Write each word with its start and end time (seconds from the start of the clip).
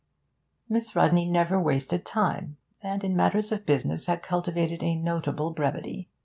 Miss 0.67 0.95
Rodney 0.95 1.27
never 1.29 1.61
wasted 1.61 2.07
time, 2.07 2.57
and 2.81 3.03
in 3.03 3.15
matters 3.15 3.51
of 3.51 3.67
business 3.67 4.07
had 4.07 4.23
cultivated 4.23 4.81
a 4.81 4.95
notable 4.95 5.51
brevity. 5.51 6.09